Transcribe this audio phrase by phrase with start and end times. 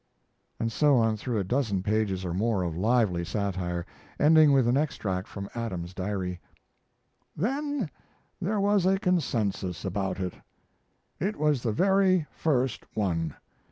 [0.59, 3.85] And so on through a dozen pages or more of lively satire,
[4.19, 6.39] ending with an extract from Adam's Diary.
[7.35, 7.87] Then
[8.41, 10.33] there was a Consensus about it.
[11.19, 13.35] It was the very first one.